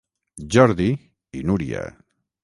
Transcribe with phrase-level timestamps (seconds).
[0.55, 0.87] Jordi
[1.39, 1.83] i Núria.